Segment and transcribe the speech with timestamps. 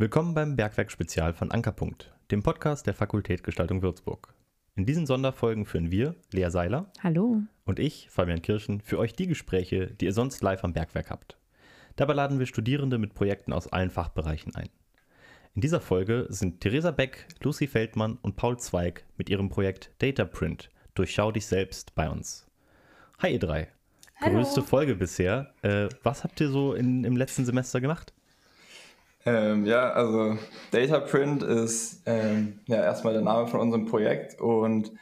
[0.00, 4.32] Willkommen beim Bergwerk-Spezial von Ankerpunkt, dem Podcast der Fakultät Gestaltung Würzburg.
[4.74, 7.42] In diesen Sonderfolgen führen wir, Lea Seiler Hallo.
[7.66, 11.36] und ich, Fabian Kirschen, für euch die Gespräche, die ihr sonst live am Bergwerk habt.
[11.96, 14.70] Dabei laden wir Studierende mit Projekten aus allen Fachbereichen ein.
[15.54, 20.70] In dieser Folge sind Theresa Beck, Lucy Feldmann und Paul Zweig mit ihrem Projekt Dataprint
[20.94, 22.46] Durchschau dich selbst bei uns.
[23.18, 23.68] Hi ihr drei.
[24.16, 24.36] Hallo.
[24.36, 25.52] Größte Folge bisher.
[25.60, 28.14] Äh, was habt ihr so in, im letzten Semester gemacht?
[29.26, 30.38] Ähm, ja, also
[30.70, 34.92] Dataprint ist ähm, ja erstmal der Name von unserem Projekt und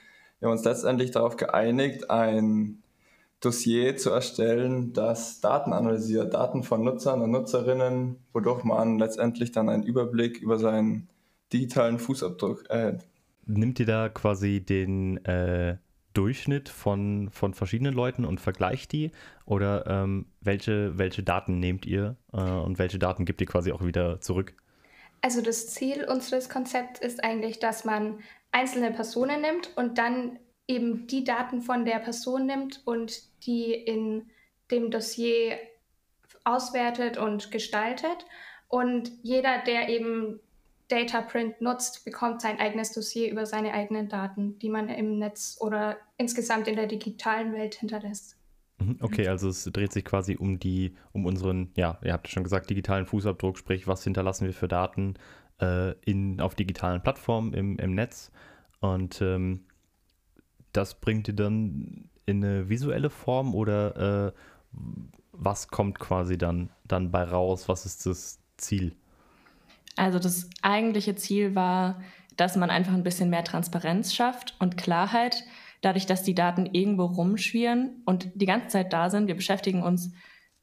[0.41, 2.83] wir haben uns letztendlich darauf geeinigt, ein
[3.41, 9.69] Dossier zu erstellen, das Daten analysiert, Daten von Nutzern und Nutzerinnen, wodurch man letztendlich dann
[9.69, 11.09] einen Überblick über seinen
[11.53, 13.05] digitalen Fußabdruck erhält.
[13.47, 15.77] Nimmt ihr da quasi den äh,
[16.19, 19.13] Durchschnitt von, von verschiedenen Leuten und vergleicht die?
[19.45, 23.85] Oder ähm, welche, welche Daten nehmt ihr äh, und welche Daten gibt ihr quasi auch
[23.85, 24.53] wieder zurück?
[25.21, 28.19] Also das Ziel unseres Konzepts ist eigentlich, dass man
[28.51, 34.29] einzelne Personen nimmt und dann eben die Daten von der Person nimmt und die in
[34.73, 35.57] dem Dossier
[36.43, 38.27] auswertet und gestaltet.
[38.67, 40.41] Und jeder, der eben
[40.89, 45.97] Dataprint nutzt, bekommt sein eigenes Dossier über seine eigenen Daten, die man im Netz oder
[46.17, 48.37] insgesamt in der digitalen Welt hinterlässt.
[48.79, 52.45] Mhm, Okay, also es dreht sich quasi um die, um unseren, ja, ihr habt schon
[52.45, 55.15] gesagt, digitalen Fußabdruck, sprich, was hinterlassen wir für Daten
[55.61, 58.31] äh, in, auf digitalen Plattformen im, im Netz.
[58.81, 59.67] Und ähm,
[60.73, 64.33] das bringt ihr dann in eine visuelle Form oder äh,
[65.33, 67.69] was kommt quasi dann, dann bei raus?
[67.69, 68.97] Was ist das Ziel?
[69.99, 72.01] Also das eigentliche Ziel war,
[72.37, 75.45] dass man einfach ein bisschen mehr Transparenz schafft und Klarheit,
[75.81, 79.27] dadurch, dass die Daten irgendwo rumschwirren und die ganze Zeit da sind.
[79.27, 80.13] Wir beschäftigen uns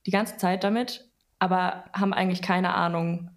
[0.05, 3.29] die ganze Zeit damit, aber haben eigentlich keine Ahnung,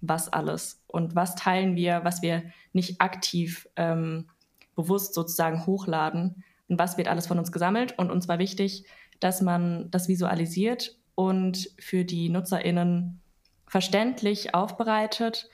[0.00, 4.28] was alles und was teilen wir, was wir nicht aktiv ähm,
[4.76, 7.98] bewusst sozusagen hochladen und was wird alles von uns gesammelt.
[7.98, 8.84] Und uns war wichtig,
[9.18, 13.20] dass man das visualisiert und für die NutzerInnen
[13.68, 15.48] verständlich aufbereitet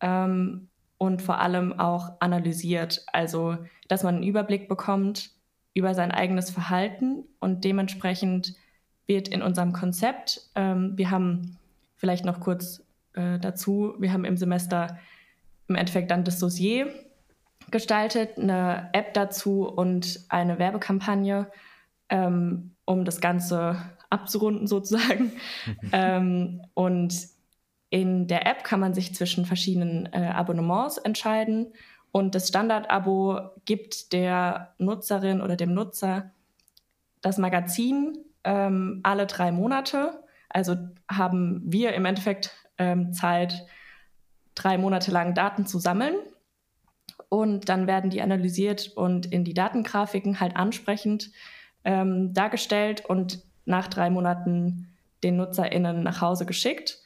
[0.00, 3.04] ähm, und vor allem auch analysiert.
[3.12, 5.30] Also, dass man einen Überblick bekommt
[5.74, 8.54] über sein eigenes Verhalten und dementsprechend
[9.06, 11.58] wird in unserem Konzept, ähm, wir haben
[11.96, 12.82] vielleicht noch kurz
[13.14, 14.98] äh, dazu, wir haben im Semester
[15.68, 16.92] im Endeffekt dann das Dossier
[17.70, 21.50] gestaltet, eine App dazu und eine Werbekampagne,
[22.08, 23.76] ähm, um das Ganze
[24.10, 25.32] abzurunden sozusagen.
[25.92, 27.14] ähm, und
[27.90, 31.72] in der App kann man sich zwischen verschiedenen äh, Abonnements entscheiden
[32.12, 36.30] und das Standard-Abo gibt der Nutzerin oder dem Nutzer
[37.20, 40.24] das Magazin ähm, alle drei Monate.
[40.48, 40.76] Also
[41.08, 43.66] haben wir im Endeffekt ähm, Zeit,
[44.54, 46.14] drei Monate lang Daten zu sammeln
[47.28, 51.30] und dann werden die analysiert und in die Datengrafiken halt ansprechend
[51.84, 54.88] ähm, dargestellt und nach drei Monaten
[55.22, 56.99] den NutzerInnen nach Hause geschickt.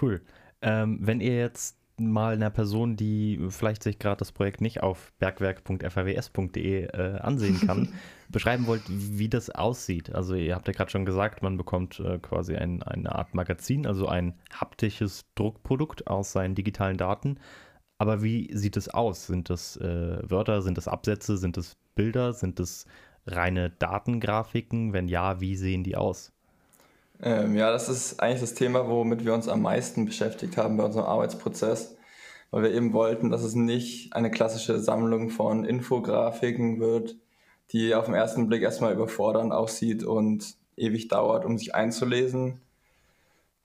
[0.00, 0.22] Cool.
[0.60, 5.12] Ähm, wenn ihr jetzt mal einer Person, die vielleicht sich gerade das Projekt nicht auf
[5.18, 7.88] bergwerk.faws.de äh, ansehen kann,
[8.30, 10.14] beschreiben wollt, wie das aussieht.
[10.14, 13.86] Also ihr habt ja gerade schon gesagt, man bekommt äh, quasi ein, eine Art Magazin,
[13.86, 17.38] also ein haptisches Druckprodukt aus seinen digitalen Daten.
[17.98, 19.26] Aber wie sieht es aus?
[19.26, 22.86] Sind das äh, Wörter, sind das Absätze, sind das Bilder, sind das
[23.26, 24.92] reine Datengrafiken?
[24.92, 26.32] Wenn ja, wie sehen die aus?
[27.22, 30.84] Ähm, ja, das ist eigentlich das Thema, womit wir uns am meisten beschäftigt haben bei
[30.84, 31.96] unserem Arbeitsprozess,
[32.50, 37.16] weil wir eben wollten, dass es nicht eine klassische Sammlung von Infografiken wird,
[37.70, 42.60] die auf den ersten Blick erstmal überfordernd aussieht und ewig dauert, um sich einzulesen.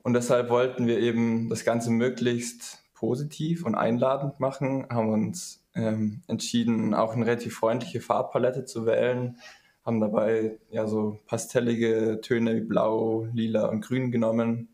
[0.03, 6.21] Und deshalb wollten wir eben das Ganze möglichst positiv und einladend machen, haben uns ähm,
[6.27, 9.37] entschieden, auch eine relativ freundliche Farbpalette zu wählen,
[9.87, 14.67] haben dabei ja so pastellige Töne wie Blau, Lila und Grün genommen,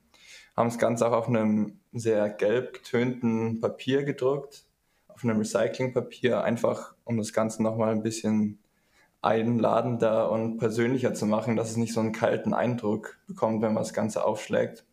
[0.58, 4.66] haben das Ganze auch auf einem sehr gelb getönten Papier gedruckt,
[5.08, 8.58] auf einem Recyclingpapier, einfach um das Ganze nochmal ein bisschen
[9.22, 13.84] einladender und persönlicher zu machen, dass es nicht so einen kalten Eindruck bekommt, wenn man
[13.84, 14.84] das Ganze aufschlägt.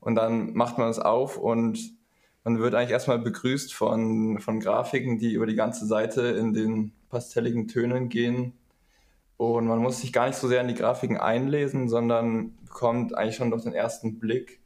[0.00, 1.98] Und dann macht man es auf und
[2.44, 6.92] man wird eigentlich erstmal begrüßt von, von Grafiken, die über die ganze Seite in den
[7.10, 8.52] pastelligen Tönen gehen.
[9.38, 13.36] Und man muss sich gar nicht so sehr in die Grafiken einlesen, sondern bekommt eigentlich
[13.36, 14.60] schon durch den ersten Blick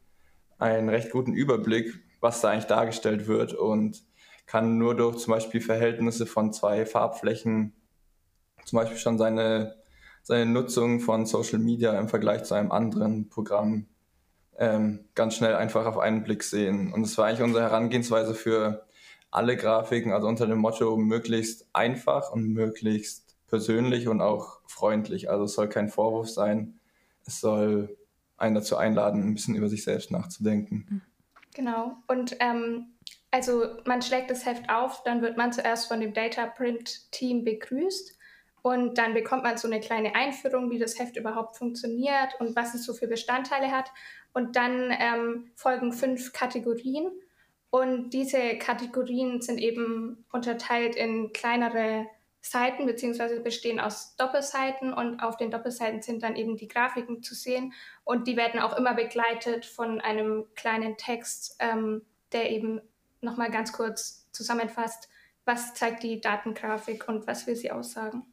[0.59, 4.03] einen recht guten Überblick, was da eigentlich dargestellt wird und
[4.47, 7.75] kann nur durch zum Beispiel Verhältnisse von zwei Farbflächen
[8.65, 9.77] zum Beispiel schon seine,
[10.23, 13.89] seine Nutzung von Social Media im Vergleich zu einem anderen Programm
[14.57, 16.95] ähm, ganz schnell einfach auf einen Blick sehen.
[16.95, 18.87] Und das war eigentlich unsere Herangehensweise für
[19.31, 25.29] alle Grafiken, also unter dem Motto möglichst einfach und möglichst persönlich und auch freundlich.
[25.29, 26.81] Also es soll kein Vorwurf sein,
[27.27, 27.99] es soll
[28.39, 31.03] einen dazu einladen, ein bisschen über sich selbst nachzudenken.
[31.53, 31.99] Genau.
[32.07, 32.95] Und ähm,
[33.31, 37.45] also man schlägt das Heft auf, dann wird man zuerst von dem Data Print Team
[37.45, 38.17] begrüßt
[38.63, 42.73] und dann bekommt man so eine kleine Einführung, wie das Heft überhaupt funktioniert und was
[42.73, 43.91] es so für Bestandteile hat.
[44.33, 47.13] Und dann ähm, folgen fünf Kategorien.
[47.69, 52.07] Und diese Kategorien sind eben unterteilt in kleinere
[52.43, 57.37] Seiten beziehungsweise bestehen aus Doppelseiten und auf den Doppelseiten sind dann eben die Grafiken zu
[57.37, 57.73] sehen
[58.05, 62.03] und die werden auch immer begleitet von einem kleinen Text, ähm,
[62.33, 62.81] der eben
[63.21, 65.09] nochmal ganz kurz zusammenfasst,
[65.45, 68.25] was zeigt die Datengrafik und was will sie aussagen.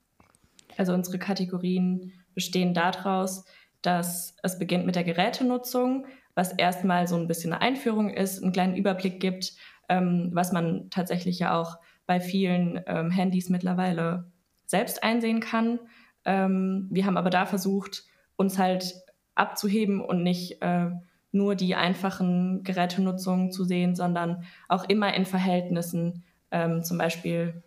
[0.76, 3.46] Also unsere Kategorien bestehen daraus,
[3.84, 8.54] dass es beginnt mit der Gerätenutzung, was erstmal so ein bisschen eine Einführung ist, einen
[8.54, 9.54] kleinen Überblick gibt,
[9.88, 11.78] ähm, was man tatsächlich ja auch
[12.10, 14.32] bei vielen ähm, Handys mittlerweile
[14.66, 15.80] selbst einsehen kann.
[16.26, 18.04] Ähm, wir haben aber da versucht,
[18.36, 18.96] uns halt
[19.36, 20.90] abzuheben und nicht äh,
[21.32, 27.62] nur die einfachen Gerätenutzungen zu sehen, sondern auch immer in Verhältnissen, ähm, zum Beispiel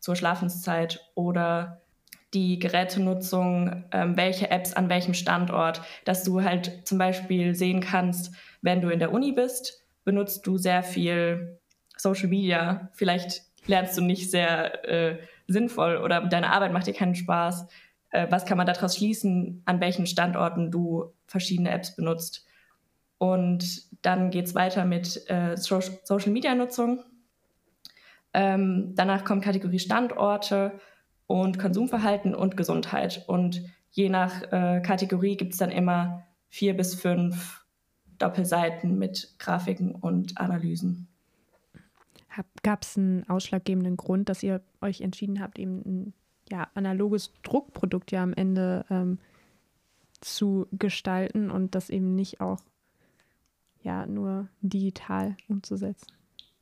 [0.00, 1.80] zur Schlafenszeit oder
[2.32, 8.34] die Gerätenutzung, ähm, welche Apps an welchem Standort, dass du halt zum Beispiel sehen kannst,
[8.60, 11.60] wenn du in der Uni bist, benutzt du sehr viel
[11.96, 12.90] Social Media.
[12.92, 17.66] Vielleicht lernst du nicht sehr äh, sinnvoll oder deine Arbeit macht dir keinen Spaß.
[18.10, 22.46] Äh, was kann man daraus schließen, an welchen Standorten du verschiedene Apps benutzt?
[23.18, 27.02] Und dann geht es weiter mit äh, Social Media Nutzung.
[28.32, 30.72] Ähm, danach kommt Kategorie Standorte
[31.26, 33.24] und Konsumverhalten und Gesundheit.
[33.28, 37.64] Und je nach äh, Kategorie gibt es dann immer vier bis fünf
[38.18, 41.08] Doppelseiten mit Grafiken und Analysen.
[42.62, 46.14] Gab es einen ausschlaggebenden Grund, dass ihr euch entschieden habt, eben ein
[46.50, 49.18] ja, analoges Druckprodukt ja am Ende ähm,
[50.20, 52.60] zu gestalten und das eben nicht auch
[53.82, 56.06] ja nur digital umzusetzen?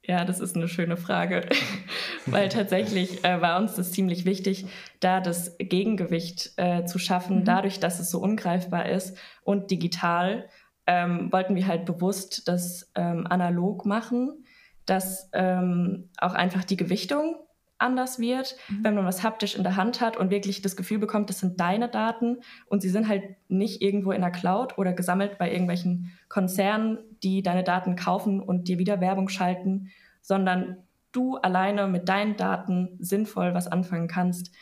[0.05, 1.49] Ja, das ist eine schöne Frage,
[2.27, 4.67] weil tatsächlich äh, war uns das ziemlich wichtig,
[4.99, 7.45] da das Gegengewicht äh, zu schaffen, mhm.
[7.45, 10.49] dadurch, dass es so ungreifbar ist und digital.
[10.85, 14.45] Ähm, wollten wir halt bewusst das ähm, analog machen,
[14.87, 17.37] dass ähm, auch einfach die Gewichtung
[17.83, 18.85] anders wird, mhm.
[18.85, 21.61] wenn man was haptisch in der Hand hat und wirklich das Gefühl bekommt, das sind
[21.61, 26.13] deine Daten und sie sind halt nicht irgendwo in der Cloud oder gesammelt bei irgendwelchen
[26.29, 29.91] Konzernen, die deine Daten kaufen und dir wieder Werbung schalten,
[30.23, 30.79] sondern
[31.11, 34.55] du alleine mit deinen Daten sinnvoll was anfangen kannst.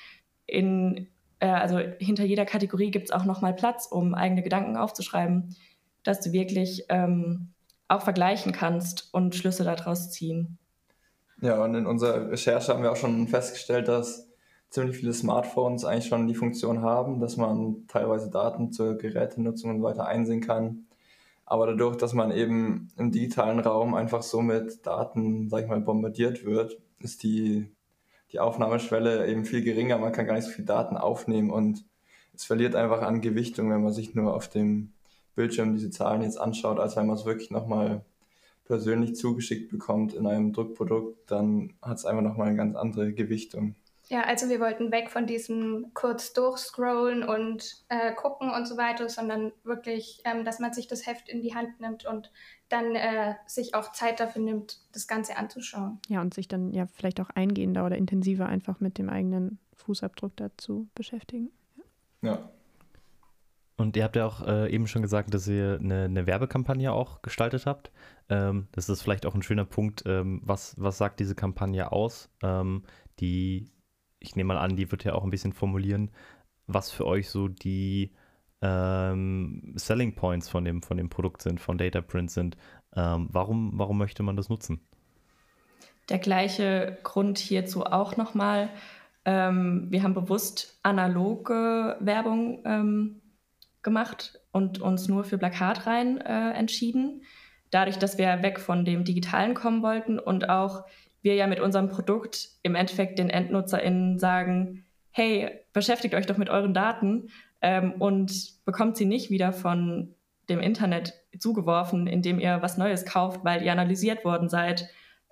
[0.46, 1.08] In,
[1.38, 5.54] äh, also hinter jeder Kategorie gibt es auch nochmal Platz, um eigene Gedanken aufzuschreiben,
[6.02, 7.52] dass du wirklich ähm,
[7.90, 10.58] auch vergleichen kannst und Schlüsse daraus ziehen.
[11.40, 14.28] Ja, und in unserer Recherche haben wir auch schon festgestellt, dass
[14.68, 19.82] ziemlich viele Smartphones eigentlich schon die Funktion haben, dass man teilweise Daten zur Gerätenutzung und
[19.82, 20.86] weiter einsehen kann.
[21.44, 25.80] Aber dadurch, dass man eben im digitalen Raum einfach so mit Daten, sag ich mal,
[25.80, 27.66] bombardiert wird, ist die,
[28.30, 29.98] die Aufnahmeschwelle eben viel geringer.
[29.98, 31.84] Man kann gar nicht so viele Daten aufnehmen und
[32.34, 34.92] es verliert einfach an Gewichtung, wenn man sich nur auf dem
[35.34, 38.04] Bildschirm diese Zahlen jetzt anschaut, als wenn man es wirklich nochmal
[38.64, 43.74] persönlich zugeschickt bekommt in einem Druckprodukt, dann hat es einfach nochmal eine ganz andere Gewichtung.
[44.10, 49.08] Ja, also wir wollten weg von diesem kurz durchscrollen und äh, gucken und so weiter,
[49.08, 52.32] sondern wirklich, ähm, dass man sich das Heft in die Hand nimmt und
[52.68, 56.00] dann äh, sich auch Zeit dafür nimmt, das Ganze anzuschauen.
[56.08, 60.36] Ja, und sich dann ja vielleicht auch eingehender oder intensiver einfach mit dem eigenen Fußabdruck
[60.36, 61.52] dazu beschäftigen.
[62.22, 62.50] Ja.
[63.80, 67.22] Und ihr habt ja auch äh, eben schon gesagt, dass ihr eine, eine Werbekampagne auch
[67.22, 67.90] gestaltet habt.
[68.28, 70.02] Ähm, das ist vielleicht auch ein schöner Punkt.
[70.04, 72.28] Ähm, was, was sagt diese Kampagne aus?
[72.42, 72.82] Ähm,
[73.20, 73.70] die,
[74.18, 76.10] ich nehme mal an, die wird ja auch ein bisschen formulieren,
[76.66, 78.12] was für euch so die
[78.60, 82.58] ähm, Selling Points von dem, von dem Produkt sind, von Dataprint sind.
[82.94, 84.86] Ähm, warum, warum möchte man das nutzen?
[86.10, 88.68] Der gleiche Grund hierzu auch nochmal.
[89.24, 92.60] Ähm, wir haben bewusst analoge Werbung
[93.82, 97.22] gemacht und uns nur für Plakatreihen äh, entschieden.
[97.70, 100.84] Dadurch, dass wir weg von dem Digitalen kommen wollten und auch
[101.22, 106.50] wir ja mit unserem Produkt im Endeffekt den EndnutzerInnen sagen, hey, beschäftigt euch doch mit
[106.50, 107.28] euren Daten
[107.60, 110.14] ähm, und bekommt sie nicht wieder von
[110.48, 114.88] dem Internet zugeworfen, indem ihr was Neues kauft, weil ihr analysiert worden seid,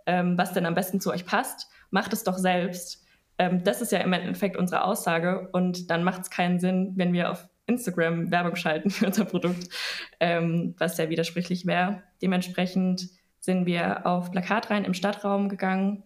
[0.06, 1.68] ähm, was denn am besten zu euch passt.
[1.90, 3.04] Macht es doch selbst.
[3.38, 7.12] Ähm, das ist ja im Endeffekt unsere Aussage und dann macht es keinen Sinn, wenn
[7.12, 9.68] wir auf Instagram Werbung schalten für unser Produkt,
[10.18, 12.02] ähm, was sehr widersprüchlich wäre.
[12.22, 13.08] Dementsprechend
[13.40, 16.02] sind wir auf Plakatreihen im Stadtraum gegangen,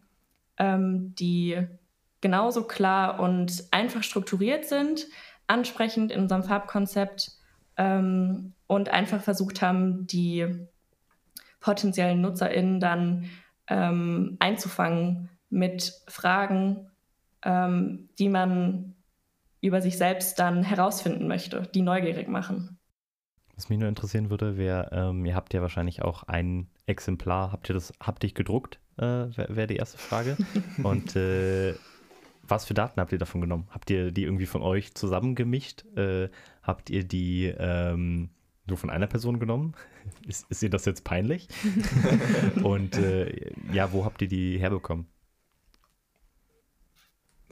[0.59, 1.67] ähm, die
[2.21, 5.07] genauso klar und einfach strukturiert sind,
[5.47, 7.33] ansprechend in unserem Farbkonzept
[7.77, 10.47] ähm, und einfach versucht haben, die
[11.61, 13.31] potenziellen NutzerInnen dann
[13.69, 16.91] ähm, einzufangen mit Fragen,
[17.45, 18.95] ähm, die man
[19.63, 22.79] über sich selbst dann herausfinden möchte, die neugierig machen.
[23.55, 27.71] Was mich nur interessieren würde, wäre, ähm, ihr habt ja wahrscheinlich auch ein Exemplar, habt
[27.71, 30.37] ihr das haptisch gedruckt, äh, wäre wär die erste Frage.
[30.83, 31.75] Und äh,
[32.43, 33.69] was für Daten habt ihr davon genommen?
[33.71, 35.85] Habt ihr die irgendwie von euch zusammengemischt?
[35.97, 36.29] Äh,
[36.63, 38.31] habt ihr die ähm,
[38.67, 39.75] nur von einer Person genommen?
[40.27, 41.47] Ist, ist ihr das jetzt peinlich?
[42.65, 45.07] Und äh, ja, wo habt ihr die herbekommen?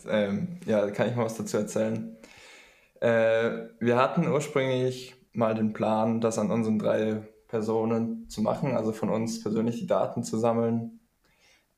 [0.09, 2.16] Ähm, ja, kann ich mal was dazu erzählen.
[3.00, 8.92] Äh, wir hatten ursprünglich mal den Plan, das an unseren drei Personen zu machen, also
[8.92, 11.00] von uns persönlich die Daten zu sammeln.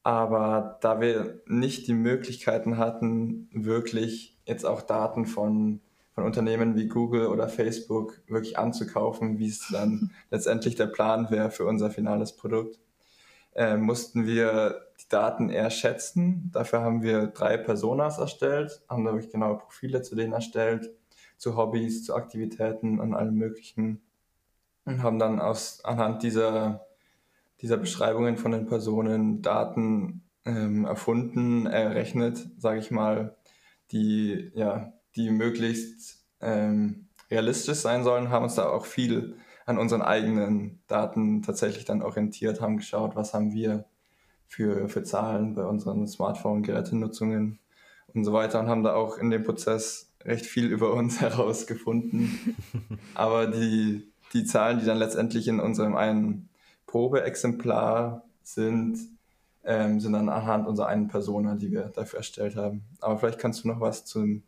[0.02, 5.80] Aber da wir nicht die Möglichkeiten hatten, wirklich jetzt auch Daten von,
[6.14, 11.50] von Unternehmen wie Google oder Facebook wirklich anzukaufen, wie es dann letztendlich der Plan wäre
[11.50, 12.80] für unser finales Produkt,
[13.54, 16.50] äh, mussten wir die Daten eher schätzen.
[16.52, 20.90] Dafür haben wir drei Personas erstellt, haben da wirklich genaue Profile zu denen erstellt,
[21.36, 24.00] zu Hobbys, zu Aktivitäten und allem Möglichen
[24.84, 26.86] und haben dann aus, anhand dieser,
[27.60, 33.36] dieser Beschreibungen von den Personen Daten ähm, erfunden, errechnet, sage ich mal,
[33.92, 40.02] die, ja, die möglichst ähm, realistisch sein sollen, haben uns da auch viel an unseren
[40.02, 43.84] eigenen Daten tatsächlich dann orientiert, haben geschaut, was haben wir
[44.48, 47.58] für, für Zahlen bei unseren Smartphone-Gerätenutzungen
[48.14, 52.56] und so weiter und haben da auch in dem Prozess recht viel über uns herausgefunden.
[53.14, 56.48] Aber die, die Zahlen, die dann letztendlich in unserem einen
[56.86, 58.98] Probeexemplar sind,
[59.64, 62.82] ähm, sind dann anhand unserer einen Persona, die wir dafür erstellt haben.
[63.00, 64.42] Aber vielleicht kannst du noch was zum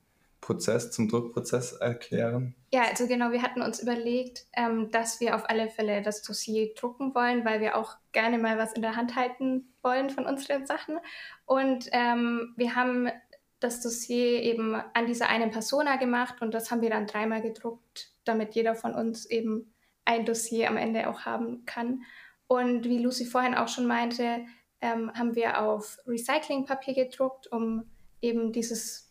[0.44, 2.54] Prozess, zum Druckprozess erklären?
[2.70, 6.74] Ja, also genau, wir hatten uns überlegt, ähm, dass wir auf alle Fälle das Dossier
[6.74, 10.66] drucken wollen, weil wir auch gerne mal was in der Hand halten wollen von unseren
[10.66, 10.98] Sachen.
[11.46, 13.08] Und ähm, wir haben
[13.60, 18.12] das Dossier eben an dieser einen Persona gemacht und das haben wir dann dreimal gedruckt,
[18.24, 19.72] damit jeder von uns eben
[20.04, 22.02] ein Dossier am Ende auch haben kann.
[22.48, 24.44] Und wie Lucy vorhin auch schon meinte,
[24.82, 27.86] ähm, haben wir auf Recyclingpapier gedruckt, um
[28.20, 29.03] eben dieses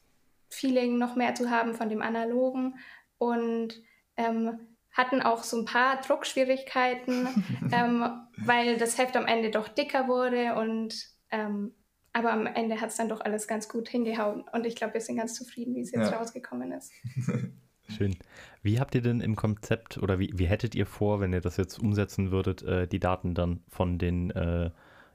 [0.53, 2.75] Feeling noch mehr zu haben von dem Analogen
[3.17, 3.81] und
[4.17, 4.59] ähm,
[4.91, 7.27] hatten auch so ein paar Druckschwierigkeiten,
[7.71, 8.05] ähm,
[8.37, 10.95] weil das Heft am Ende doch dicker wurde und
[11.31, 11.73] ähm,
[12.15, 15.01] aber am Ende hat es dann doch alles ganz gut hingehauen und ich glaube, wir
[15.01, 16.17] sind ganz zufrieden, wie es jetzt ja.
[16.17, 16.91] rausgekommen ist.
[17.89, 18.15] Schön.
[18.61, 21.57] Wie habt ihr denn im Konzept oder wie, wie hättet ihr vor, wenn ihr das
[21.57, 24.69] jetzt umsetzen würdet, äh, die Daten dann von den äh,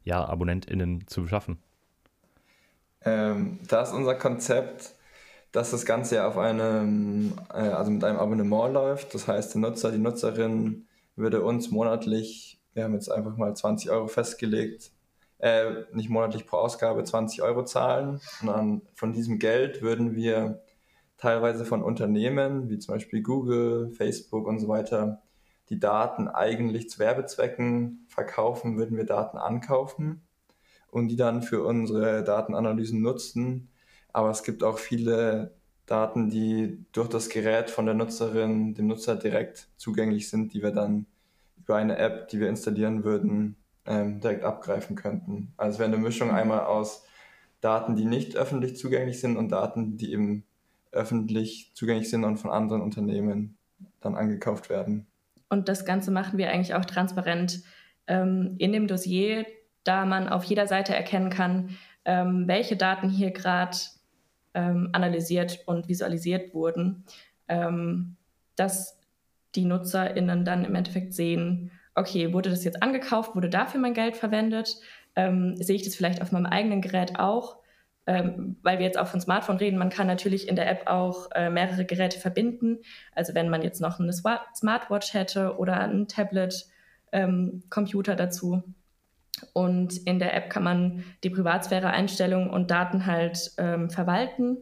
[0.05, 1.59] ja, AbonnentInnen zu beschaffen?
[3.03, 4.95] Ähm, da ist unser Konzept,
[5.53, 9.15] dass das Ganze ja auf einem, äh, also mit einem Abonnement läuft.
[9.15, 10.87] Das heißt, der Nutzer, die Nutzerin
[11.17, 14.93] würde uns monatlich, wir haben jetzt einfach mal 20 Euro festgelegt,
[15.39, 18.21] äh, nicht monatlich pro Ausgabe 20 Euro zahlen.
[18.41, 20.63] Und dann von diesem Geld würden wir
[21.17, 25.23] teilweise von Unternehmen, wie zum Beispiel Google, Facebook und so weiter,
[25.71, 30.23] die Daten eigentlich zu Werbezwecken verkaufen, würden wir Daten ankaufen
[30.91, 33.69] und die dann für unsere Datenanalysen nutzen
[34.13, 35.53] aber es gibt auch viele
[35.87, 40.71] Daten, die durch das Gerät von der Nutzerin, dem Nutzer direkt zugänglich sind, die wir
[40.71, 41.07] dann
[41.57, 45.53] über eine App, die wir installieren würden, ähm, direkt abgreifen könnten.
[45.57, 47.05] Also es wäre eine Mischung einmal aus
[47.61, 50.45] Daten, die nicht öffentlich zugänglich sind und Daten, die eben
[50.93, 53.57] öffentlich zugänglich sind und von anderen Unternehmen
[54.01, 55.07] dann angekauft werden.
[55.49, 57.63] Und das Ganze machen wir eigentlich auch transparent
[58.07, 59.47] ähm, in dem Dossier,
[59.85, 61.71] da man auf jeder Seite erkennen kann,
[62.05, 63.77] ähm, welche Daten hier gerade
[64.59, 67.05] ähm, analysiert und visualisiert wurden,
[67.47, 68.17] ähm,
[68.57, 68.99] dass
[69.55, 74.17] die NutzerInnen dann im Endeffekt sehen, okay, wurde das jetzt angekauft, wurde dafür mein Geld
[74.17, 74.77] verwendet?
[75.15, 77.59] Ähm, sehe ich das vielleicht auf meinem eigenen Gerät auch?
[78.07, 81.29] Ähm, weil wir jetzt auch von Smartphone reden, man kann natürlich in der App auch
[81.35, 82.79] äh, mehrere Geräte verbinden.
[83.15, 86.67] Also wenn man jetzt noch eine Smartwatch hätte oder ein Tablet,
[87.13, 88.63] ähm, Computer dazu,
[89.53, 94.59] und in der App kann man die Privatsphäre-Einstellungen und Daten halt ähm, verwalten.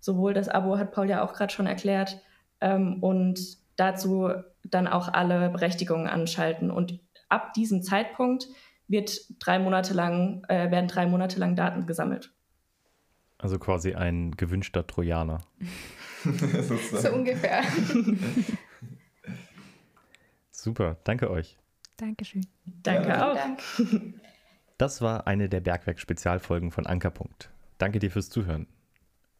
[0.00, 2.20] Sowohl das Abo hat Paul ja auch gerade schon erklärt.
[2.60, 3.40] Ähm, und
[3.76, 4.30] dazu
[4.64, 6.70] dann auch alle Berechtigungen anschalten.
[6.70, 8.48] Und ab diesem Zeitpunkt
[8.88, 12.32] wird drei Monate lang, äh, werden drei Monate lang Daten gesammelt.
[13.38, 15.40] Also quasi ein gewünschter Trojaner.
[16.92, 17.62] so ungefähr.
[20.52, 21.58] Super, danke euch.
[21.96, 22.46] Dankeschön.
[22.64, 23.30] Danke Ja.
[23.30, 23.34] auch.
[23.36, 23.60] Dank.
[24.78, 27.50] Das war eine der Bergwerk-Spezialfolgen von Ankerpunkt.
[27.78, 28.66] Danke dir fürs Zuhören.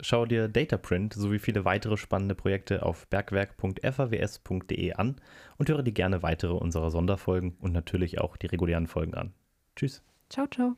[0.01, 5.17] Schau dir Dataprint sowie viele weitere spannende Projekte auf bergwerk.faws.de an
[5.59, 9.33] und höre dir gerne weitere unserer Sonderfolgen und natürlich auch die regulären Folgen an.
[9.75, 10.03] Tschüss.
[10.29, 10.77] Ciao, ciao.